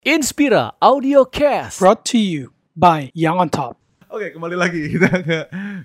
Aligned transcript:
Inspira 0.00 0.72
Audio 0.80 1.28
Cast. 1.28 1.76
brought 1.76 2.08
to 2.08 2.16
you 2.16 2.56
by 2.72 3.12
Young 3.12 3.36
on 3.36 3.52
Top. 3.52 3.76
Oke, 4.08 4.32
kembali 4.32 4.56
lagi 4.56 4.88
kita 4.96 5.12
ke 5.20 5.38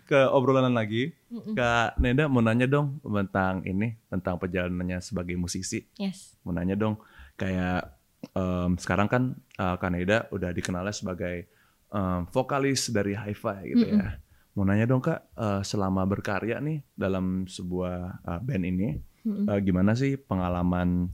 ke 0.08 0.20
obrolan 0.32 0.72
lagi. 0.72 1.12
Kak 1.52 2.00
Neda 2.00 2.32
mau 2.32 2.40
nanya 2.40 2.64
dong 2.64 3.04
tentang 3.04 3.68
ini, 3.68 3.92
tentang 4.08 4.40
perjalanannya 4.40 5.04
sebagai 5.04 5.36
musisi. 5.36 5.84
Yes. 6.00 6.32
Mau 6.48 6.56
nanya 6.56 6.80
dong, 6.80 6.96
kayak 7.36 7.92
em, 8.32 8.80
sekarang 8.80 9.12
kan 9.12 9.36
eh, 9.60 9.76
Kak 9.76 9.92
Neda 9.92 10.32
udah 10.32 10.56
dikenalnya 10.56 10.96
sebagai 10.96 11.52
em, 11.92 12.24
vokalis 12.32 12.88
dari 12.96 13.20
Hi-Fi 13.20 13.68
gitu 13.68 14.00
ya. 14.00 14.16
Mau 14.56 14.64
nanya 14.64 14.88
dong 14.88 15.04
Kak, 15.04 15.36
eh, 15.36 15.62
selama 15.68 16.08
berkarya 16.08 16.64
nih 16.64 16.88
dalam 16.96 17.52
sebuah 17.52 18.24
eh, 18.24 18.40
band 18.40 18.64
ini, 18.64 18.96
eh, 19.28 19.60
gimana 19.60 19.92
sih 19.92 20.16
pengalaman 20.16 21.12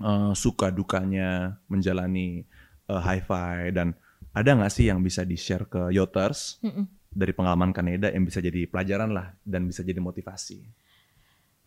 eh, 0.00 0.32
suka 0.34 0.70
dukanya 0.74 1.58
menjalani 1.70 2.42
eh, 2.88 3.00
Hi-Fi 3.00 3.70
dan 3.74 3.94
ada 4.34 4.50
nggak 4.50 4.72
sih 4.72 4.90
yang 4.90 4.98
bisa 4.98 5.22
di-share 5.22 5.66
ke 5.70 5.94
Yoters 5.94 6.58
Mm-mm. 6.58 6.90
dari 7.14 7.30
pengalaman 7.30 7.70
Kaneda 7.70 8.10
yang 8.10 8.26
bisa 8.26 8.42
jadi 8.42 8.66
pelajaran 8.66 9.14
lah 9.14 9.30
dan 9.46 9.70
bisa 9.70 9.86
jadi 9.86 10.02
motivasi? 10.02 10.58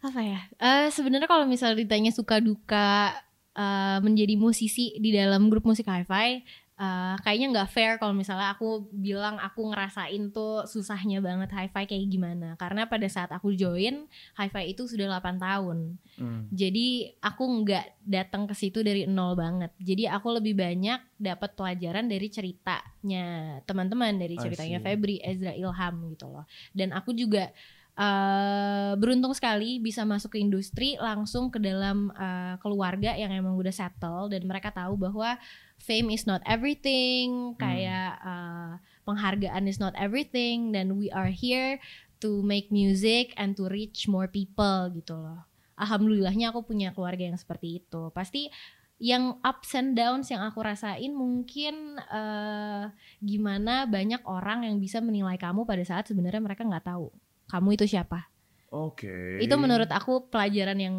Apa 0.04 0.20
ya? 0.20 0.42
Eh 0.60 0.92
sebenarnya 0.92 1.32
kalau 1.32 1.48
misalnya 1.48 1.80
ditanya 1.80 2.12
suka 2.12 2.44
duka 2.44 3.16
eh, 3.56 3.98
menjadi 4.04 4.36
musisi 4.36 5.00
di 5.00 5.16
dalam 5.16 5.48
grup 5.48 5.64
musik 5.64 5.88
hi-fi, 5.88 6.44
eh, 6.78 7.16
kayaknya 7.26 7.48
nggak 7.58 7.70
fair 7.74 7.94
kalau 7.98 8.14
misalnya 8.14 8.54
aku 8.54 8.86
bilang 8.94 9.42
aku 9.42 9.74
ngerasain 9.74 10.30
tuh 10.30 10.64
susahnya 10.70 11.20
banget 11.20 11.50
hi-fi 11.50 11.90
kayak 11.90 12.08
gimana. 12.08 12.54
Karena 12.62 12.86
pada 12.86 13.10
saat 13.10 13.34
aku 13.34 13.54
join, 13.58 14.06
hi-fi 14.38 14.70
itu 14.70 14.86
sudah 14.86 15.10
8 15.18 15.42
tahun. 15.42 15.98
Jadi 16.54 17.18
aku 17.22 17.44
nggak 17.66 17.86
datang 18.08 18.48
ke 18.48 18.54
situ 18.56 18.82
dari 18.86 19.04
nol 19.10 19.36
banget. 19.36 19.74
Jadi 19.82 20.08
aku 20.08 20.38
lebih 20.38 20.58
banyak 20.58 21.18
dapat 21.18 21.58
pelajaran 21.58 22.06
dari 22.06 22.28
ceritanya 22.30 23.58
teman-teman, 23.66 24.18
dari 24.18 24.38
ceritanya. 24.38 24.80
Febri, 24.82 25.18
Ezra 25.22 25.54
Ilham 25.54 25.96
gitu 26.14 26.30
loh. 26.30 26.46
Dan 26.74 26.94
aku 26.94 27.14
juga 27.14 27.50
eh, 27.98 28.94
beruntung 28.96 29.34
sekali 29.34 29.82
bisa 29.82 30.06
masuk 30.06 30.38
ke 30.38 30.40
industri 30.40 30.96
langsung 31.02 31.50
ke 31.50 31.58
dalam 31.58 32.14
eh, 32.14 32.56
keluarga 32.62 33.18
yang 33.18 33.34
emang 33.34 33.58
udah 33.58 33.74
settle 33.74 34.30
dan 34.30 34.46
mereka 34.46 34.70
tahu 34.70 34.96
bahwa 34.96 35.36
fame 35.82 36.14
is 36.14 36.30
not 36.30 36.46
everything, 36.46 37.58
kayak 37.58 38.22
eh, 38.22 38.74
penghargaan 39.04 39.66
is 39.66 39.82
not 39.82 39.98
everything 39.98 40.70
dan 40.70 40.96
we 40.96 41.10
are 41.10 41.34
here 41.34 41.82
to 42.22 42.46
make 42.46 42.70
music 42.70 43.34
and 43.38 43.58
to 43.58 43.66
reach 43.70 44.06
more 44.06 44.30
people 44.30 44.90
gitu 44.94 45.18
loh. 45.18 45.42
Alhamdulillahnya 45.78 46.50
aku 46.50 46.66
punya 46.66 46.90
keluarga 46.90 47.30
yang 47.30 47.38
seperti 47.38 47.86
itu. 47.86 48.10
Pasti 48.10 48.50
yang 48.98 49.38
ups 49.46 49.78
and 49.78 49.94
downs 49.94 50.34
yang 50.34 50.42
aku 50.42 50.58
rasain 50.66 51.14
mungkin 51.14 52.02
eh, 52.02 52.86
gimana 53.22 53.86
banyak 53.86 54.26
orang 54.26 54.66
yang 54.66 54.82
bisa 54.82 54.98
menilai 55.02 55.38
kamu 55.38 55.70
pada 55.70 55.86
saat 55.86 56.10
sebenarnya 56.10 56.42
mereka 56.42 56.66
nggak 56.66 56.90
tahu 56.90 57.14
kamu 57.48 57.80
itu 57.80 57.86
siapa. 57.88 58.28
Oke. 58.72 59.40
Itu 59.40 59.56
menurut 59.56 59.88
aku 59.88 60.28
pelajaran 60.28 60.78
yang 60.78 60.98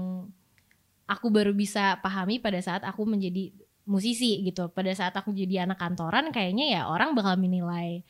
aku 1.09 1.27
baru 1.29 1.53
bisa 1.53 2.01
pahami 2.01 2.41
pada 2.41 2.61
saat 2.61 2.85
aku 2.85 3.05
menjadi 3.05 3.53
musisi 3.89 4.45
gitu. 4.45 4.69
Pada 4.73 4.93
saat 4.93 5.17
aku 5.17 5.33
jadi 5.33 5.65
anak 5.65 5.81
kantoran 5.81 6.29
kayaknya 6.33 6.81
ya 6.81 6.81
orang 6.89 7.17
bakal 7.17 7.41
menilai 7.41 8.05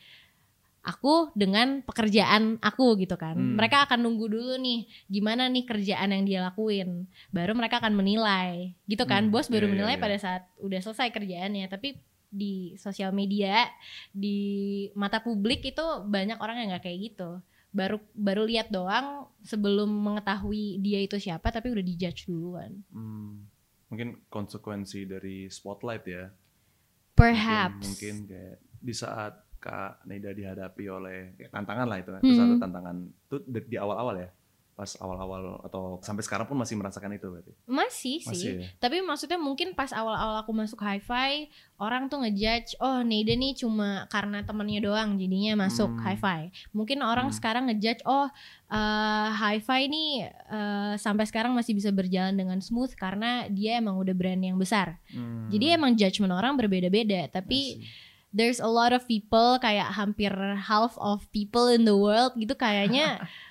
aku 0.79 1.29
dengan 1.35 1.83
pekerjaan 1.83 2.59
aku 2.63 2.95
gitu 2.99 3.19
kan. 3.19 3.35
Hmm. 3.35 3.55
Mereka 3.59 3.87
akan 3.87 3.99
nunggu 3.99 4.25
dulu 4.31 4.53
nih 4.59 4.87
gimana 5.11 5.51
nih 5.51 5.67
kerjaan 5.67 6.15
yang 6.15 6.23
dia 6.23 6.39
lakuin. 6.43 7.07
Baru 7.31 7.55
mereka 7.55 7.83
akan 7.83 7.95
menilai. 7.95 8.75
Gitu 8.87 9.03
kan. 9.03 9.27
Hmm, 9.27 9.31
Bos 9.31 9.51
baru 9.51 9.67
iya, 9.67 9.67
iya, 9.67 9.73
menilai 9.75 9.95
iya. 9.99 10.03
pada 10.03 10.17
saat 10.19 10.43
udah 10.59 10.79
selesai 10.79 11.11
kerjaannya. 11.11 11.67
Tapi 11.67 11.99
di 12.29 12.77
sosial 12.77 13.09
media, 13.11 13.65
di 14.13 14.87
mata 14.93 15.19
publik 15.19 15.65
itu 15.65 15.85
banyak 16.05 16.37
orang 16.39 16.63
yang 16.63 16.67
nggak 16.75 16.85
kayak 16.85 16.99
gitu. 17.11 17.41
Baru 17.69 18.01
baru 18.17 18.49
lihat 18.49 18.73
doang 18.73 19.29
sebelum 19.45 19.87
mengetahui 19.87 20.81
dia 20.81 20.99
itu 20.99 21.21
siapa 21.21 21.53
tapi 21.53 21.69
udah 21.69 21.85
dijudge 21.85 22.25
duluan. 22.25 22.81
Hmm, 22.89 23.45
mungkin 23.87 24.25
konsekuensi 24.27 25.05
dari 25.05 25.45
spotlight 25.47 26.05
ya. 26.09 26.33
Perhaps. 27.13 27.83
Mungkin, 27.85 28.15
mungkin 28.25 28.31
kayak 28.31 28.57
di 28.79 28.93
saat 28.95 29.33
Kak 29.59 30.07
Neda 30.07 30.31
dihadapi 30.31 30.83
oleh 30.87 31.35
ya, 31.35 31.51
tantangan 31.51 31.87
lah 31.87 31.97
itu 31.99 32.09
kan. 32.15 32.21
Itu 32.23 32.33
satu 32.33 32.55
Hmm. 32.55 32.63
tantangan 32.63 32.95
itu 33.05 33.35
di 33.67 33.77
awal-awal 33.77 34.15
ya. 34.23 34.29
Pas 34.79 34.95
awal-awal 34.95 35.59
atau 35.59 35.99
sampai 35.99 36.23
sekarang 36.23 36.47
pun 36.47 36.55
masih 36.55 36.79
merasakan 36.79 37.11
itu 37.11 37.27
berarti. 37.27 37.51
Masih 37.67 38.23
sih. 38.23 38.31
Masih 38.31 38.49
ya? 38.63 38.67
Tapi 38.79 39.03
maksudnya 39.03 39.35
mungkin 39.35 39.75
pas 39.75 39.91
awal-awal 39.91 40.39
aku 40.39 40.55
masuk 40.55 40.79
hi-fi, 40.79 41.51
orang 41.75 42.07
tuh 42.07 42.23
ngejudge, 42.23 42.79
oh 42.79 43.03
Neida 43.03 43.35
nih 43.35 43.59
cuma 43.59 44.07
karena 44.07 44.39
temennya 44.39 44.79
doang 44.79 45.19
jadinya 45.19 45.67
masuk 45.67 45.91
Hmm. 45.91 45.99
hi-fi. 45.99 46.47
Mungkin 46.71 47.03
orang 47.03 47.27
Hmm. 47.27 47.35
sekarang 47.35 47.67
ngejudge, 47.67 48.07
oh 48.07 48.31
eh, 48.71 49.29
hi-fi 49.35 49.81
nih 49.85 50.11
eh, 50.31 50.93
sampai 50.95 51.27
sekarang 51.27 51.51
masih 51.51 51.75
bisa 51.75 51.91
berjalan 51.91 52.33
dengan 52.33 52.63
smooth 52.63 52.95
karena 52.95 53.51
dia 53.51 53.77
emang 53.77 53.99
udah 53.99 54.15
brand 54.15 54.39
yang 54.39 54.55
besar. 54.55 54.95
Hmm, 55.11 55.51
Jadi 55.51 55.75
emang 55.75 55.91
judgement 55.93 56.31
orang 56.31 56.55
berbeda-beda. 56.55 57.27
Tapi 57.27 57.83
there's 58.29 58.61
a 58.61 58.69
lot 58.69 58.93
of 58.93 59.03
people 59.03 59.57
kayak 59.57 59.89
hampir 59.89 60.29
half 60.55 60.93
of 61.01 61.25
people 61.33 61.65
in 61.65 61.81
the 61.83 61.97
world 61.97 62.31
gitu 62.37 62.53
kayaknya 62.53 63.17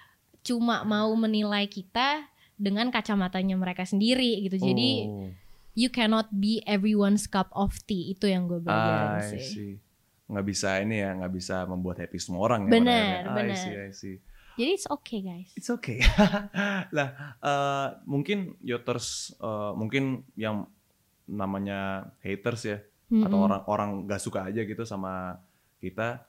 cuma 0.48 0.81
mau 0.82 1.12
menilai 1.12 1.69
kita 1.69 2.25
dengan 2.56 2.88
kacamatanya 2.88 3.54
mereka 3.54 3.84
sendiri 3.84 4.41
gitu. 4.48 4.56
Jadi 4.56 4.91
Oh, 5.04 5.28
you 5.76 5.92
cannot 5.92 6.32
be 6.32 6.59
everyone's 6.64 7.28
cup 7.28 7.53
of 7.53 7.76
tea 7.84 8.10
itu 8.10 8.26
yang 8.26 8.48
gue 8.48 8.58
belajarin 8.58 9.20
I 9.20 9.31
sih. 9.37 9.44
see. 9.44 9.72
Nggak 10.26 10.47
bisa 10.48 10.81
ini 10.81 11.00
ya, 11.00 11.14
nggak 11.14 11.32
bisa 11.32 11.64
membuat 11.64 12.03
happy 12.03 12.19
semua 12.19 12.42
orang 12.44 12.66
ya. 12.66 12.70
Benar, 12.72 12.98
akhirnya. 12.98 13.32
benar. 13.32 13.54
I 13.54 13.62
see, 13.62 13.75
I 13.76 13.92
see. 13.92 14.16
Jadi 14.58 14.70
it's 14.75 14.88
okay 14.91 15.20
guys. 15.22 15.48
It's 15.54 15.70
okay. 15.70 16.03
lah, 16.97 17.08
eh, 17.38 17.88
mungkin 18.04 18.58
Yoters, 18.60 19.38
eh, 19.38 19.72
mungkin 19.72 20.26
yang 20.34 20.66
namanya 21.25 22.10
haters 22.20 22.62
ya, 22.66 22.78
atau 23.08 23.37
Mm-mm. 23.38 23.47
orang-orang 23.47 23.91
nggak 24.04 24.20
suka 24.20 24.50
aja 24.50 24.66
gitu 24.66 24.82
sama 24.82 25.38
kita, 25.78 26.26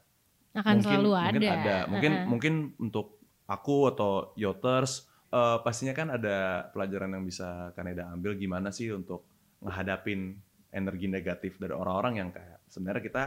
akan 0.54 0.78
mungkin, 0.78 0.86
selalu 0.86 1.12
ada. 1.12 1.26
mungkin 1.34 1.52
ada. 1.52 1.76
Mungkin 1.90 2.12
Uh-uh. 2.14 2.28
mungkin 2.30 2.54
untuk 2.78 3.19
aku 3.50 3.90
atau 3.90 4.32
Yoters, 4.38 5.10
eh, 5.34 5.58
pastinya 5.66 5.98
kan 5.98 6.14
ada 6.14 6.70
pelajaran 6.70 7.18
yang 7.18 7.26
bisa 7.26 7.74
Kaneda 7.74 8.14
ambil 8.14 8.38
gimana 8.38 8.70
sih 8.70 8.94
untuk 8.94 9.26
ngehadapin 9.66 10.38
energi 10.70 11.10
negatif 11.10 11.58
dari 11.58 11.74
orang-orang 11.74 12.14
yang 12.22 12.30
kayak 12.30 12.62
sebenarnya 12.70 13.04
kita 13.04 13.24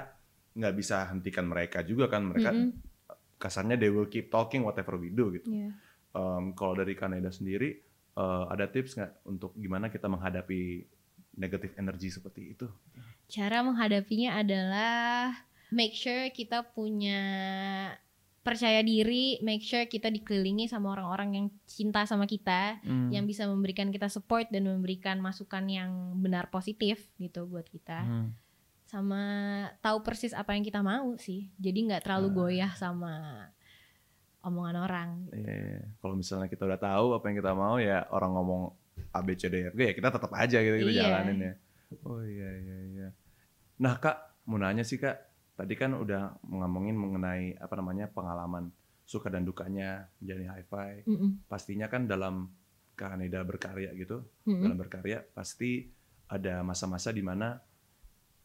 nggak 0.53 0.75
bisa 0.79 1.11
hentikan 1.11 1.49
mereka 1.49 1.83
juga 1.83 2.07
kan 2.07 2.23
mereka 2.29 2.55
Mm-mm. 2.55 2.71
kasarnya 3.41 3.75
they 3.75 3.91
will 3.91 4.07
keep 4.07 4.31
talking 4.31 4.63
whatever 4.63 4.95
we 4.95 5.11
do 5.11 5.35
gitu. 5.35 5.51
Iya. 5.51 5.75
Em, 6.13 6.55
kalau 6.55 6.79
dari 6.79 6.95
Kaneda 6.95 7.35
sendiri 7.35 7.83
eh, 8.15 8.45
ada 8.47 8.71
tips 8.71 8.95
nggak 8.95 9.13
untuk 9.27 9.51
gimana 9.59 9.91
kita 9.91 10.07
menghadapi 10.07 10.87
negatif 11.37 11.75
energi 11.81 12.13
seperti 12.13 12.55
itu? 12.55 12.69
Cara 13.33 13.65
menghadapinya 13.65 14.37
adalah 14.39 15.33
make 15.73 15.97
sure 15.97 16.29
kita 16.31 16.69
punya 16.77 17.21
percaya 18.43 18.83
diri, 18.83 19.39
make 19.41 19.63
sure 19.63 19.87
kita 19.87 20.11
dikelilingi 20.11 20.67
sama 20.67 20.91
orang-orang 20.93 21.31
yang 21.33 21.47
cinta 21.65 22.03
sama 22.05 22.27
kita, 22.27 22.83
Hmm. 22.83 23.09
yang 23.09 23.23
bisa 23.23 23.47
memberikan 23.47 23.89
kita 23.89 24.11
support 24.11 24.51
dan 24.51 24.67
memberikan 24.67 25.19
masukan 25.19 25.63
yang 25.65 25.91
benar 26.19 26.51
positif 26.51 27.07
gitu 27.17 27.47
buat 27.47 27.65
kita. 27.65 28.03
Hmm. 28.03 28.35
Sama 28.85 29.23
tahu 29.79 30.03
persis 30.03 30.35
apa 30.35 30.53
yang 30.53 30.61
kita 30.61 30.83
mau 30.83 31.15
sih. 31.17 31.49
Jadi 31.57 31.89
nggak 31.89 32.03
terlalu 32.03 32.29
Ah. 32.29 32.35
goyah 32.35 32.73
sama 32.75 33.15
omongan 34.43 34.77
orang. 34.77 35.11
Iya, 35.31 35.55
iya. 35.55 35.83
Kalau 35.97 36.15
misalnya 36.15 36.51
kita 36.51 36.67
udah 36.67 36.77
tahu 36.77 37.07
apa 37.15 37.25
yang 37.31 37.37
kita 37.39 37.53
mau 37.55 37.79
ya 37.79 38.05
orang 38.11 38.35
ngomong 38.35 38.63
A 39.15 39.23
B 39.23 39.33
C 39.33 39.47
D 39.47 39.55
E 39.57 39.71
F 39.71 39.75
G 39.75 39.81
ya 39.87 39.95
kita 39.95 40.09
tetap 40.11 40.29
aja 40.35 40.59
gitu 40.59 40.77
kita 40.83 40.93
Iya. 40.93 41.03
jalanin 41.07 41.39
ya. 41.41 41.55
Oh 42.03 42.21
iya 42.21 42.49
iya 42.59 42.77
iya. 42.91 43.09
Nah 43.79 43.97
kak 43.97 44.19
mau 44.45 44.59
nanya 44.59 44.83
sih 44.83 44.99
kak, 44.99 45.15
tadi 45.63 45.79
kan 45.79 45.95
udah 45.95 46.43
ngomongin 46.43 46.99
mengenai 46.99 47.55
apa 47.55 47.79
namanya 47.79 48.11
pengalaman 48.11 48.75
suka 49.07 49.31
dan 49.31 49.47
dukanya 49.47 50.11
menjadi 50.19 50.59
hi-fi. 50.59 51.07
Mm-mm. 51.07 51.47
Pastinya 51.47 51.87
kan 51.87 52.11
dalam 52.11 52.51
Kaneda 52.99 53.47
berkarya 53.47 53.95
gitu, 53.95 54.27
Mm-mm. 54.43 54.67
dalam 54.67 54.75
berkarya 54.77 55.23
pasti 55.33 55.87
ada 56.27 56.67
masa-masa 56.67 57.15
di 57.15 57.23
mana 57.23 57.63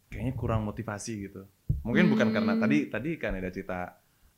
kayaknya 0.08 0.34
kurang 0.38 0.62
motivasi 0.64 1.14
gitu. 1.25 1.42
Mungkin 1.84 2.06
bukan 2.08 2.30
karena 2.31 2.54
Hmm. 2.56 2.64
tadi 2.64 2.78
tadi 2.88 3.10
kan 3.18 3.34
ada 3.34 3.50
cerita 3.50 3.80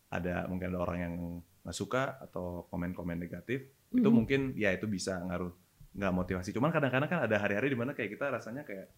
ada 0.09 0.47
mungkin 0.49 0.73
ada 0.73 0.79
orang 0.81 0.97
yang 0.97 1.13
nggak 1.61 1.75
suka 1.77 2.17
atau 2.23 2.65
komen-komen 2.71 3.19
negatif 3.19 3.69
itu 3.91 4.05
Mhm. 4.09 4.15
mungkin 4.15 4.41
ya 4.57 4.73
itu 4.73 4.89
bisa 4.89 5.19
ngaruh 5.21 5.53
nggak 5.93 6.13
motivasi. 6.13 6.49
Cuman 6.53 6.71
kadang-kadang 6.71 7.09
kan 7.09 7.19
ada 7.25 7.35
hari-hari 7.37 7.69
di 7.73 7.77
mana 7.77 7.93
kayak 7.93 8.17
kita 8.17 8.29
rasanya 8.31 8.65
kayak 8.65 8.89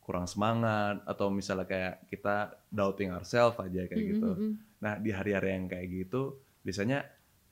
kurang 0.00 0.26
semangat 0.26 1.04
atau 1.06 1.30
misalnya 1.30 1.68
kayak 1.68 1.94
kita 2.10 2.56
doubting 2.72 3.14
ourselves 3.14 3.60
aja 3.60 3.86
kayak 3.86 4.04
gitu. 4.16 4.28
Mm-mm. 4.34 4.52
Nah 4.82 4.96
di 4.98 5.10
hari-hari 5.12 5.54
yang 5.54 5.66
kayak 5.70 5.86
gitu 5.88 6.40
biasanya 6.60 7.04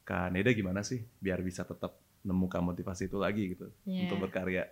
Kak 0.03 0.33
Neda 0.33 0.50
gimana 0.56 0.81
sih 0.81 1.05
biar 1.21 1.45
bisa 1.45 1.62
tetap 1.69 2.00
menemukan 2.25 2.65
motivasi 2.65 3.06
itu 3.09 3.17
lagi 3.21 3.55
gitu 3.55 3.69
Iya. 3.85 4.09
untuk 4.09 4.29
berkarya? 4.29 4.65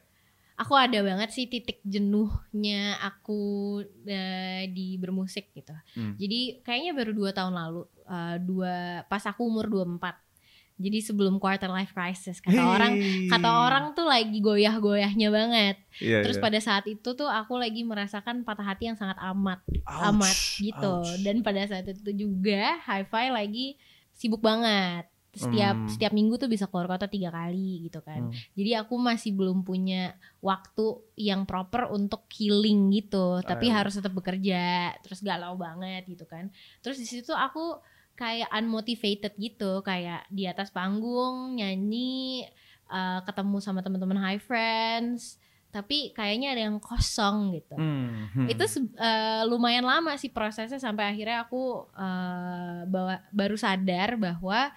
aku 0.57 0.73
ada 0.73 1.05
banget 1.05 1.37
sih 1.37 1.47
titik 1.53 1.85
jenuhnya 1.85 2.97
aku 3.05 3.41
eh, 4.09 4.65
di 4.73 4.97
bermusik 4.97 5.53
gitu. 5.53 5.77
Hmm. 5.93 6.17
Jadi 6.17 6.65
kayaknya 6.65 6.97
baru 6.97 7.13
dua 7.13 7.31
tahun 7.37 7.55
lalu, 7.55 7.83
eh, 8.09 8.37
dua 8.41 8.75
pas 9.05 9.21
aku 9.29 9.45
umur 9.45 9.69
24 9.69 10.17
Jadi 10.77 11.01
sebelum 11.01 11.41
quarter 11.41 11.73
life 11.73 11.91
crisis 11.91 12.37
kata 12.39 12.61
orang 12.61 13.01
kata 13.33 13.49
orang 13.49 13.85
tuh 13.93 14.05
lagi 14.05 14.45
goyah-goyahnya 14.45 15.29
banget. 15.33 15.77
Iya, 15.99 16.21
Terus 16.21 16.37
iya. 16.37 16.45
pada 16.45 16.59
saat 16.61 16.85
itu 16.85 17.09
tuh 17.13 17.25
aku 17.25 17.57
lagi 17.57 17.81
merasakan 17.81 18.45
patah 18.45 18.77
hati 18.77 18.93
yang 18.93 18.99
sangat 19.01 19.17
amat 19.33 19.65
Ouch, 19.65 20.05
amat 20.13 20.37
gitu. 20.61 20.95
ouch. 21.01 21.17
Dan 21.25 21.41
pada 21.41 21.65
saat 21.65 21.89
itu 21.89 22.13
juga 22.13 22.77
Hi-Fi 22.85 23.33
lagi 23.33 23.81
sibuk 24.13 24.45
banget. 24.45 25.09
Setiap 25.33 25.77
Hmm. 25.77 25.89
setiap 25.89 26.13
minggu 26.13 26.37
tuh 26.37 26.49
bisa 26.49 26.65
keluar 26.65 26.89
kota 26.89 27.09
tiga 27.09 27.29
kali 27.29 27.85
gitu 27.85 28.01
kan. 28.01 28.29
Hmm. 28.29 28.37
Jadi 28.53 28.73
aku 28.73 28.97
masih 28.97 29.33
belum 29.33 29.65
punya 29.65 30.13
waktu 30.41 30.97
yang 31.17 31.45
proper 31.45 31.89
untuk 31.89 32.25
healing 32.33 32.89
gitu. 32.93 33.41
Tapi 33.41 33.69
Ah. 33.69 33.81
harus 33.81 33.97
tetap 33.97 34.13
bekerja. 34.13 34.93
Terus 35.01 35.21
galau 35.21 35.57
banget 35.57 36.05
gitu 36.05 36.25
kan. 36.25 36.49
Terus 36.81 36.97
di 36.97 37.05
situ 37.05 37.33
aku 37.33 37.77
kayak 38.17 38.49
unmotivated 38.51 39.37
gitu, 39.37 39.85
kayak 39.85 40.25
di 40.33 40.49
atas 40.49 40.73
panggung 40.73 41.61
nyanyi, 41.61 42.49
eh, 42.89 43.21
ketemu 43.23 43.61
sama 43.61 43.85
teman-teman 43.85 44.17
high 44.17 44.41
friends, 44.41 45.37
tapi 45.69 46.17
kayaknya 46.17 46.57
ada 46.57 46.63
yang 46.73 46.81
kosong 46.81 47.53
gitu. 47.53 47.77
Hmm, 47.77 48.33
hmm. 48.33 48.49
Itu 48.49 48.65
eh, 48.97 49.43
lumayan 49.45 49.85
lama 49.85 50.17
sih 50.17 50.33
prosesnya 50.33 50.81
sampai 50.81 51.13
akhirnya 51.13 51.45
aku 51.45 51.85
eh, 51.93 52.89
bawa, 52.89 53.21
baru 53.31 53.61
sadar 53.61 54.17
bahwa 54.17 54.73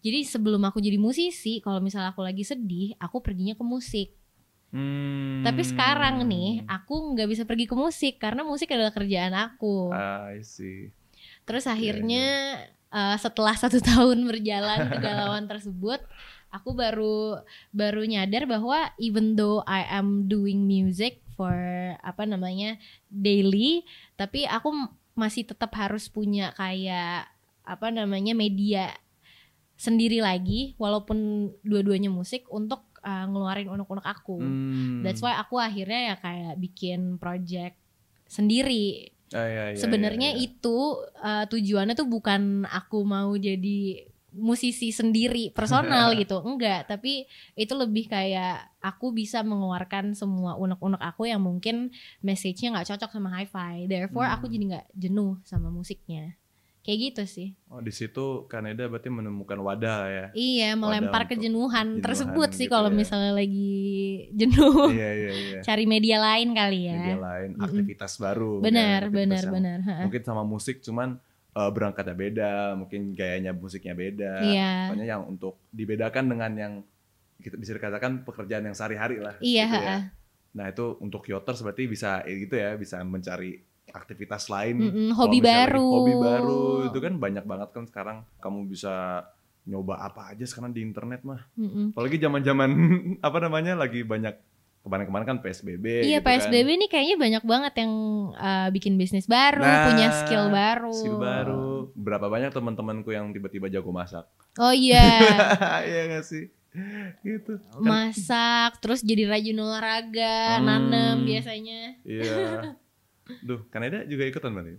jadi 0.00 0.24
sebelum 0.24 0.64
aku 0.64 0.80
jadi 0.80 0.96
musisi, 0.96 1.60
kalau 1.60 1.84
misalnya 1.84 2.16
aku 2.16 2.24
lagi 2.24 2.40
sedih, 2.40 2.96
aku 2.96 3.20
perginya 3.20 3.52
ke 3.52 3.60
musik. 3.60 4.16
Hmm. 4.72 5.44
Tapi 5.44 5.60
sekarang 5.66 6.24
nih, 6.24 6.64
aku 6.64 7.12
nggak 7.12 7.28
bisa 7.28 7.42
pergi 7.44 7.68
ke 7.68 7.76
musik 7.76 8.16
karena 8.16 8.40
musik 8.40 8.72
adalah 8.72 8.94
kerjaan 8.96 9.36
aku. 9.36 9.92
I 9.92 10.40
see. 10.40 10.94
Terus 11.50 11.66
Iya, 11.66 11.74
akhirnya 11.74 12.26
eh, 12.94 13.16
setelah 13.18 13.54
satu 13.58 13.82
tahun 13.90 14.22
berjalan 14.22 14.86
kegalauan 14.86 15.50
tersebut, 15.50 15.98
aku 16.54 16.70
baru 16.78 17.42
baru 17.74 18.06
nyadar 18.06 18.46
bahwa 18.46 18.94
even 19.02 19.34
though 19.34 19.66
I 19.66 19.82
am 19.90 20.30
doing 20.30 20.62
music 20.62 21.26
for 21.34 21.58
apa 22.06 22.22
namanya 22.22 22.78
daily, 23.10 23.82
tapi 24.14 24.46
aku 24.46 24.70
masih 25.18 25.42
tetap 25.42 25.74
harus 25.74 26.06
punya 26.06 26.54
kayak 26.54 27.26
apa 27.66 27.90
namanya 27.90 28.30
media 28.30 28.94
sendiri 29.74 30.22
lagi, 30.22 30.78
walaupun 30.78 31.50
dua-duanya 31.66 32.14
musik 32.14 32.46
untuk 32.46 32.86
eh, 33.02 33.26
ngeluarin 33.26 33.74
unek-unek 33.74 34.06
aku. 34.06 34.38
Hmm. 34.38 35.02
That's 35.02 35.18
why 35.18 35.34
aku 35.34 35.58
akhirnya 35.58 36.14
ya 36.14 36.16
kayak 36.22 36.54
bikin 36.62 37.18
project 37.18 37.74
sendiri 38.30 39.18
Ah, 39.30 39.46
iya, 39.46 39.64
iya, 39.70 39.78
sebenarnya 39.78 40.34
iya, 40.34 40.42
iya. 40.42 40.46
itu 40.50 40.76
uh, 41.22 41.46
tujuannya 41.46 41.94
tuh 41.94 42.10
bukan 42.10 42.66
aku 42.66 43.06
mau 43.06 43.30
jadi 43.38 44.10
musisi 44.34 44.90
sendiri 44.94 45.50
personal 45.50 46.14
gitu 46.18 46.38
enggak 46.42 46.86
tapi 46.86 47.26
itu 47.58 47.74
lebih 47.74 48.06
kayak 48.10 48.62
aku 48.78 49.10
bisa 49.10 49.42
mengeluarkan 49.42 50.14
semua 50.14 50.54
unek-unek 50.58 51.02
aku 51.02 51.26
yang 51.30 51.42
mungkin 51.42 51.90
message-nya 52.22 52.74
nggak 52.74 52.94
cocok 52.94 53.10
sama 53.10 53.30
hi-fi 53.38 53.86
therefore 53.90 54.26
aku 54.26 54.46
Hmm. 54.46 54.54
jadi 54.54 54.64
nggak 54.70 54.86
jenuh 54.94 55.38
sama 55.46 55.70
musiknya 55.70 56.34
kayak 56.80 56.98
gitu 57.12 57.22
sih 57.24 57.48
Oh, 57.66 57.78
di 57.78 57.92
situ 57.92 58.44
Kaneda 58.46 58.88
berarti 58.88 59.06
menemukan 59.08 59.54
wadah 59.56 60.00
ya. 60.06 60.26
iya 60.32 60.74
melempar 60.74 61.24
kejenuhan 61.24 61.96
jenuhan 61.96 62.02
tersebut 62.02 62.48
sih 62.50 62.66
gitu 62.66 62.74
kalau 62.74 62.90
ya. 62.90 62.96
misalnya 62.96 63.32
lagi 63.32 63.70
jenuh 64.32 64.90
iya, 64.90 65.10
iya, 65.12 65.30
iya. 65.30 65.60
cari 65.62 65.84
media 65.84 66.18
lain 66.18 66.50
kali 66.50 66.80
ya 66.88 66.96
Media 66.96 67.18
lain, 67.20 67.50
aktivitas 67.56 68.12
baru. 68.16 68.58
benar 68.58 69.06
kan, 69.06 69.12
aktivitas 69.12 69.20
benar 69.20 69.42
yang 69.42 69.54
benar 69.54 69.78
ha. 69.84 69.94
Mungkin 70.04 70.22
sama 70.22 70.42
musik 70.42 70.76
cuman 70.80 71.08
eh, 71.50 71.70
berangkatnya 71.70 72.16
beda, 72.16 72.52
mungkin 72.74 73.00
gayanya 73.12 73.52
musiknya 73.52 73.94
beda. 73.94 74.32
iya 74.42 74.72
Pokoknya 74.88 75.06
yang 75.08 75.22
untuk 75.26 75.60
dibedakan 75.70 76.24
dengan 76.26 76.52
yang 76.54 76.72
kita 77.38 77.56
bisa 77.56 77.72
dikatakan 77.72 78.20
pekerjaan 78.22 78.64
yang 78.64 78.74
sehari-hari 78.74 79.16
lah. 79.16 79.34
iya 79.40 79.64
gitu 79.64 79.78
ya. 79.80 79.98
Nah 80.50 80.66
itu 80.66 80.98
untuk 80.98 81.22
Kyoters 81.22 81.62
berarti 81.62 81.86
bisa 81.86 82.20
eh, 82.22 82.42
gitu 82.42 82.58
ya, 82.58 82.74
bisa 82.74 82.98
mencari 83.00 83.62
aktivitas 83.92 84.46
lain. 84.46 84.76
Mm-mm, 84.78 85.08
Kalau 85.12 85.26
hobi 85.26 85.38
baru 85.40 85.86
Hobi 85.92 86.14
baru 86.16 86.62
itu 86.86 86.98
kan 86.98 87.14
banyak 87.16 87.44
banget 87.44 87.68
kan 87.70 87.84
sekarang 87.84 88.16
kamu 88.38 88.66
bisa 88.66 89.24
nyoba 89.62 90.00
apa 90.00 90.32
aja 90.32 90.42
sekarang 90.42 90.70
di 90.70 90.80
internet 90.80 91.20
mah. 91.22 91.44
Mm-mm. 91.54 91.92
Apalagi 91.92 92.16
zaman-zaman 92.16 92.70
apa 93.26 93.38
namanya 93.38 93.74
lagi 93.74 94.02
banyak 94.02 94.34
kemarin-kemarin 94.80 95.26
kan 95.28 95.38
PSBB. 95.38 96.08
Iya 96.08 96.18
gitu 96.18 96.24
kan. 96.24 96.40
PSBB 96.40 96.68
nih 96.74 96.88
kayaknya 96.88 97.16
banyak 97.16 97.44
banget 97.44 97.74
yang 97.76 97.92
uh, 98.32 98.68
bikin 98.72 98.96
bisnis 98.96 99.28
baru, 99.28 99.60
Nah, 99.60 99.84
punya 99.92 100.08
skill 100.16 100.48
baru. 100.48 100.94
Skill 100.96 101.18
baru. 101.20 101.68
Berapa 101.92 102.26
banyak 102.26 102.48
teman-temanku 102.48 103.12
yang 103.12 103.28
tiba-tiba 103.28 103.68
jago 103.68 103.92
masak? 103.92 104.24
Oh 104.56 104.72
iya, 104.72 105.04
Iya 105.84 106.02
gak 106.10 106.24
sih? 106.24 106.48
Gitu. 107.20 107.60
Kan- 107.60 107.84
masak, 107.84 108.80
terus 108.80 109.04
jadi 109.04 109.28
rajin 109.28 109.60
olahraga, 109.60 110.56
Hmm. 110.56 110.64
nanem 110.64 111.28
biasanya. 111.28 112.00
Iya. 112.00 112.32
Duh, 113.42 113.60
Kaneda 113.70 114.04
juga 114.06 114.26
ikutan 114.26 114.52
berarti? 114.52 114.76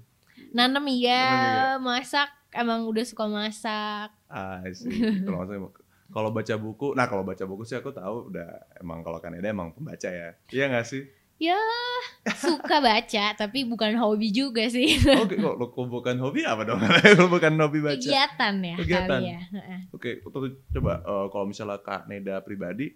Nanem 0.51 0.85
iya, 0.91 1.77
masak 1.79 2.29
emang 2.51 2.83
udah 2.87 3.05
suka 3.07 3.25
masak. 3.27 4.09
Ah, 4.27 4.63
sih. 4.71 4.91
Kalau 6.11 6.27
baca 6.35 6.55
buku, 6.59 6.91
nah 6.91 7.07
kalau 7.07 7.23
baca 7.23 7.43
buku 7.47 7.63
sih 7.63 7.79
aku 7.79 7.95
tahu 7.95 8.35
udah 8.35 8.47
emang 8.83 8.99
kalau 8.99 9.23
Kaneda 9.23 9.47
emang 9.47 9.71
pembaca 9.71 10.11
ya. 10.11 10.35
Iya 10.51 10.67
gak 10.67 10.83
sih? 10.83 11.07
Ya 11.41 11.57
suka 12.37 12.77
baca, 12.83 13.33
tapi 13.33 13.65
bukan 13.65 13.97
hobi 13.97 14.29
juga 14.29 14.67
sih. 14.69 14.99
Oke, 15.17 15.41
kok 15.41 15.57
kok 15.57 15.87
bukan 15.89 16.21
hobi 16.21 16.45
apa 16.45 16.67
dong? 16.69 16.77
Kalau 17.01 17.33
bukan 17.33 17.57
hobi 17.57 17.81
baca. 17.81 17.97
Kegiatan 17.97 18.53
ya 18.61 18.75
Kegiatan. 18.77 19.09
kali 19.09 19.25
ya. 19.33 19.41
Oke, 19.89 20.21
coba 20.21 21.01
eh, 21.01 21.27
kalau 21.33 21.45
misalnya 21.49 21.81
Kak 21.81 22.05
Neda 22.05 22.45
pribadi, 22.45 22.93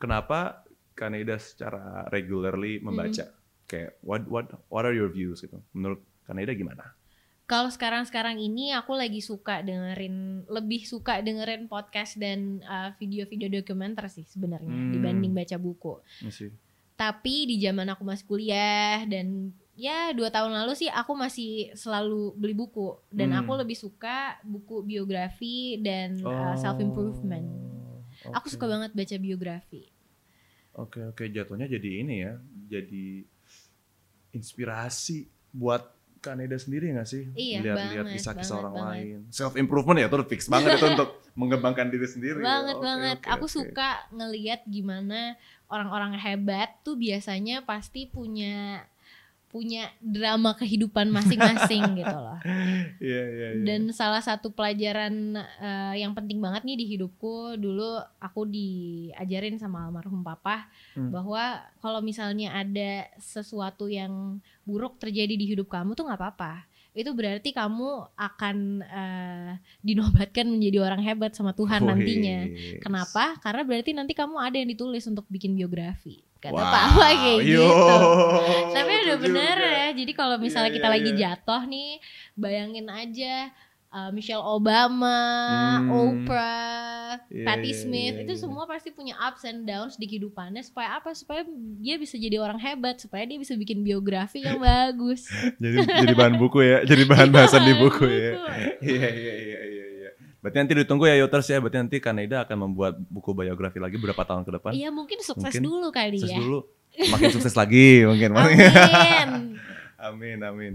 kenapa 0.00 0.64
Kak 0.96 1.10
Neda 1.12 1.36
secara 1.36 2.08
regularly 2.08 2.80
membaca? 2.80 3.28
Kayak 3.72 3.96
what 4.04 4.28
what 4.28 4.46
what 4.68 4.84
are 4.84 4.92
your 4.92 5.08
views 5.08 5.40
gitu? 5.40 5.56
Menurut 5.72 6.04
Kak 6.22 6.36
Neda 6.36 6.52
gimana? 6.52 6.92
Kalau 7.42 7.68
sekarang-sekarang 7.68 8.36
ini 8.38 8.72
aku 8.72 8.92
lagi 8.92 9.20
suka 9.20 9.60
dengerin 9.60 10.44
lebih 10.46 10.84
suka 10.84 11.20
dengerin 11.20 11.66
podcast 11.66 12.16
dan 12.16 12.60
uh, 12.62 12.92
video-video 12.96 13.48
dokumenter 13.50 14.08
sih 14.08 14.24
sebenarnya 14.24 14.68
Hmm. 14.68 14.92
dibanding 14.92 15.32
baca 15.32 15.56
buku. 15.56 16.00
Tapi 16.94 17.48
di 17.50 17.56
zaman 17.58 17.88
aku 17.90 18.04
masih 18.06 18.24
kuliah 18.24 19.02
dan 19.04 19.50
ya 19.74 20.12
dua 20.12 20.28
tahun 20.28 20.52
lalu 20.54 20.76
sih 20.76 20.86
aku 20.86 21.16
masih 21.16 21.72
selalu 21.74 22.36
beli 22.36 22.54
buku 22.54 22.94
dan 23.10 23.32
Hmm. 23.32 23.40
aku 23.42 23.52
lebih 23.58 23.74
suka 23.74 24.38
buku 24.44 24.84
biografi 24.86 25.80
dan 25.82 26.20
uh, 26.22 26.54
self 26.54 26.78
improvement. 26.78 27.48
Aku 28.30 28.46
oke. 28.48 28.54
suka 28.54 28.70
banget 28.70 28.92
baca 28.92 29.16
biografi. 29.18 29.82
Oke 30.72 31.04
oke 31.04 31.26
jatuhnya 31.26 31.68
jadi 31.68 32.00
ini 32.00 32.14
ya, 32.22 32.32
jadi 32.70 33.28
inspirasi 34.32 35.24
buat 35.52 35.88
Kaneda 36.22 36.54
sendiri 36.54 36.94
nggak 36.94 37.08
sih? 37.08 37.26
Iya, 37.34 37.58
Lihat-lihat 37.66 38.06
kisah-kisah 38.14 38.54
orang 38.54 38.74
banget. 38.78 38.94
lain. 38.94 39.18
Self 39.34 39.58
improvement 39.58 39.98
ya 39.98 40.06
tuh 40.06 40.22
fix 40.22 40.46
banget 40.46 40.78
itu 40.78 40.86
untuk 40.86 41.18
mengembangkan 41.40 41.90
diri 41.90 42.06
sendiri. 42.06 42.38
banget 42.38 42.78
Oke, 42.78 42.84
banget 42.86 43.18
oke, 43.18 43.26
aku 43.26 43.46
oke. 43.50 43.54
suka 43.58 43.88
ngeliat 44.14 44.62
gimana 44.70 45.34
orang-orang 45.66 46.14
hebat 46.14 46.78
tuh 46.86 46.94
biasanya 46.94 47.66
pasti 47.66 48.06
punya 48.06 48.86
punya 49.52 49.92
drama 50.00 50.56
kehidupan 50.56 51.12
masing-masing 51.12 51.84
gitu 52.00 52.16
loh 52.16 52.40
Iya 52.98 53.22
iya 53.28 53.48
iya. 53.52 53.62
dan 53.62 53.92
salah 53.92 54.18
satu 54.18 54.48
pelajaran 54.48 55.12
eh, 55.36 55.94
yang 56.00 56.16
penting 56.16 56.40
banget 56.40 56.64
nih 56.64 56.74
di 56.74 56.86
hidupku 56.90 57.54
dulu 57.54 57.84
aku 58.16 58.48
diajarin 58.48 59.56
sama 59.56 59.84
almarhum 59.84 60.24
papa 60.24 60.66
Hmm. 60.92 61.08
bahwa 61.08 61.40
kalau 61.80 62.00
misalnya 62.00 62.52
ada 62.52 63.08
sesuatu 63.16 63.88
yang 63.88 64.36
buruk 64.62 64.96
terjadi 64.96 65.32
di 65.32 65.48
hidup 65.48 65.68
kamu 65.68 65.92
tuh 65.92 66.04
nggak 66.04 66.20
apa-apa 66.20 66.68
itu 66.92 67.08
berarti 67.12 67.52
kamu 67.52 67.88
akan 68.12 68.56
eh, 68.82 69.52
dinobatkan 69.80 70.44
menjadi 70.44 70.84
orang 70.84 71.00
hebat 71.00 71.32
sama 71.32 71.52
Tuhan 71.52 71.88
nantinya 71.88 72.44
Wih. 72.44 72.80
Kenapa? 72.80 73.40
Karena 73.40 73.64
berarti 73.64 73.90
nanti 73.92 74.12
kamu 74.12 74.36
ada 74.36 74.56
yang 74.56 74.68
ditulis 74.68 75.04
untuk 75.04 75.24
bikin 75.28 75.56
biografi. 75.56 76.20
Kata 76.42 76.50
Wow, 76.52 76.66
papa 76.66 77.06
kayak 77.14 77.38
yo, 77.46 77.62
gitu. 77.62 77.96
Tapi 78.74 78.92
udah 79.06 79.16
bener 79.16 79.56
juga. 79.56 79.70
ya. 79.70 79.86
Jadi 79.94 80.12
kalau 80.12 80.36
misalnya 80.36 80.68
Iya, 80.68 80.76
kita 80.76 80.88
iya, 80.88 80.94
lagi 80.98 81.10
iya. 81.10 81.18
jatuh 81.22 81.62
nih, 81.64 81.90
bayangin 82.34 82.86
aja 82.90 83.34
uh, 83.88 84.10
Michelle 84.10 84.42
Obama, 84.42 85.20
Hmm. 85.78 85.86
Oprah, 85.92 87.22
Iya, 87.28 87.44
Patti 87.44 87.70
iya, 87.70 87.78
Smith, 87.78 88.14
iya, 88.18 88.22
itu 88.24 88.34
iya. 88.34 88.40
semua 88.40 88.64
pasti 88.64 88.90
punya 88.90 89.14
ups 89.20 89.44
and 89.44 89.62
downs 89.62 89.94
di 89.94 90.06
kehidupannya. 90.06 90.60
Supaya 90.60 90.96
apa? 90.96 91.12
Supaya 91.12 91.46
dia 91.78 91.94
bisa 91.94 92.16
jadi 92.16 92.40
orang 92.40 92.58
hebat. 92.58 92.98
Supaya 92.98 93.22
dia 93.22 93.38
bisa 93.38 93.54
bikin 93.54 93.80
biografi 93.80 94.42
yang 94.42 94.58
bagus. 94.64 95.28
jadi 95.56 95.78
jadi 96.02 96.14
bahan 96.16 96.36
buku 96.36 96.58
ya, 96.58 96.78
jadi 96.82 97.06
bahan 97.06 97.30
bahasan 97.30 97.62
di 97.62 97.74
buku 97.76 98.04
ya. 98.04 98.30
Buku. 98.34 98.50
Iya 98.82 99.08
iya 99.08 99.34
iya 99.38 99.60
iya 99.62 99.84
iya. 99.86 99.91
Berarti 100.42 100.56
nanti 100.58 100.74
ditunggu 100.74 101.06
ya 101.06 101.14
Yoters 101.22 101.46
ya. 101.46 101.62
Berarti 101.62 101.78
nanti 101.78 101.96
Kaneda 102.02 102.42
akan 102.42 102.56
membuat 102.66 102.98
buku 102.98 103.30
biografi 103.30 103.78
lagi 103.78 103.94
berapa 103.94 104.18
tahun 104.26 104.42
ke 104.42 104.50
depan? 104.58 104.70
Iya 104.74 104.90
mungkin 104.90 105.22
sukses 105.22 105.54
Mungkin 105.54 105.62
dulu 105.62 105.88
kali 105.94 106.18
Sukses 106.18 106.34
ya. 106.34 106.38
dulu. 106.42 106.60
Makin 107.14 107.30
sukses 107.30 107.54
lagi 107.54 108.02
mungkin. 108.02 108.34
Amin. 108.34 109.28
amin, 110.10 110.38
amin. 110.42 110.74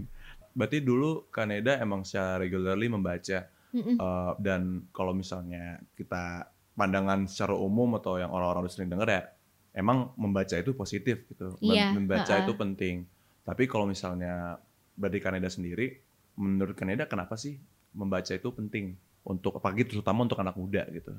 Berarti 0.55 0.79
dulu 0.79 1.27
Kaneda 1.29 1.77
emang 1.83 2.07
secara 2.07 2.39
regularly 2.39 2.87
membaca 2.87 3.45
Mm-mm. 3.75 3.99
eh, 3.99 4.31
dan 4.39 4.87
kalau 4.95 5.11
misalnya 5.11 5.83
kita 5.99 6.47
pandangan 6.73 7.27
secara 7.27 7.53
umum 7.53 7.99
atau 7.99 8.15
yang 8.17 8.31
orang-orang 8.31 8.65
udah 8.65 8.73
sering 8.73 8.89
denger 8.89 9.09
ya, 9.11 9.21
emang 9.75 10.15
membaca 10.15 10.55
itu 10.55 10.71
positif 10.73 11.27
gitu. 11.27 11.59
Iya, 11.59 11.91
membaca 11.91 12.23
ha-ha. 12.23 12.41
itu 12.47 12.55
penting. 12.55 13.03
Tapi 13.43 13.67
kalau 13.67 13.83
misalnya 13.85 14.57
berarti 14.95 15.19
Kaneda 15.21 15.51
sendiri, 15.51 15.99
menurut 16.39 16.73
Kaneda 16.73 17.05
kenapa 17.05 17.35
sih 17.35 17.59
membaca 17.93 18.31
itu 18.31 18.49
penting 18.49 18.95
untuk 19.27 19.59
apalagi 19.59 19.83
terutama 19.83 20.23
untuk 20.23 20.39
anak 20.39 20.55
muda 20.55 20.87
gitu? 20.89 21.11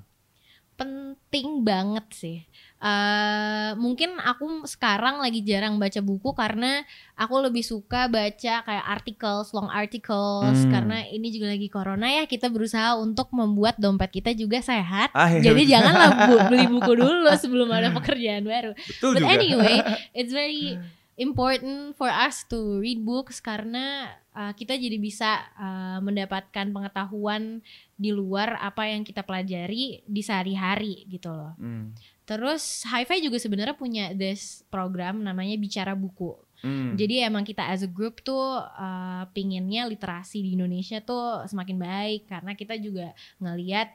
penting 0.78 1.66
banget 1.66 2.06
sih. 2.14 2.38
eh 2.78 3.70
mungkin 3.74 4.14
aku 4.14 4.62
sekarang 4.64 5.18
lagi 5.18 5.42
jarang 5.42 5.74
baca 5.74 5.98
buku 5.98 6.30
karena 6.30 6.86
aku 7.12 7.34
lebih 7.42 7.66
suka 7.66 8.06
baca 8.06 8.62
kayak 8.62 8.86
articles, 8.86 9.50
long 9.50 9.66
articles 9.66 10.54
Hmm. 10.62 10.70
karena 10.70 11.02
ini 11.04 11.34
juga 11.34 11.50
lagi 11.50 11.66
corona 11.66 12.06
ya 12.06 12.24
kita 12.24 12.46
berusaha 12.46 12.94
untuk 12.94 13.34
membuat 13.34 13.74
dompet 13.76 14.22
kita 14.22 14.30
juga 14.32 14.62
sehat. 14.62 15.10
Ah, 15.10 15.26
iya, 15.28 15.50
Jadi 15.50 15.62
janganlah 15.66 16.10
bu- 16.30 16.46
beli 16.46 16.66
buku 16.70 16.92
dulu 17.02 17.26
sebelum 17.34 17.66
ada 17.68 17.90
pekerjaan 17.90 18.46
baru. 18.46 18.70
Betul 18.78 19.18
But 19.18 19.26
juga. 19.26 19.34
anyway, 19.34 19.76
it's 20.14 20.30
very 20.30 20.78
important 21.18 21.98
for 21.98 22.06
us 22.06 22.46
to 22.46 22.78
read 22.78 23.02
books 23.02 23.42
karena 23.42 24.06
uh, 24.30 24.54
kita 24.54 24.78
jadi 24.78 24.94
bisa 24.94 25.26
uh, 25.58 25.98
mendapatkan 25.98 26.70
pengetahuan 26.70 27.58
di 27.98 28.14
luar 28.14 28.54
apa 28.62 28.86
yang 28.86 29.02
kita 29.02 29.26
pelajari 29.26 30.06
di 30.06 30.22
sehari-hari 30.22 31.02
gitu 31.10 31.34
loh. 31.34 31.58
Hmm. 31.58 31.90
Terus 32.22 32.86
Hi-Fi 32.86 33.18
juga 33.18 33.42
sebenarnya 33.42 33.74
punya 33.74 34.14
this 34.14 34.62
program 34.70 35.26
namanya 35.26 35.58
Bicara 35.58 35.98
Buku. 35.98 36.38
Hmm. 36.62 36.94
Jadi 36.94 37.26
emang 37.26 37.42
kita 37.42 37.66
as 37.66 37.82
a 37.82 37.90
group 37.90 38.22
tuh 38.22 38.62
uh, 38.62 39.26
pinginnya 39.34 39.90
literasi 39.90 40.42
di 40.42 40.54
Indonesia 40.54 41.02
tuh 41.02 41.42
semakin 41.50 41.78
baik 41.78 42.30
karena 42.30 42.54
kita 42.54 42.78
juga 42.78 43.14
ngelihat 43.42 43.90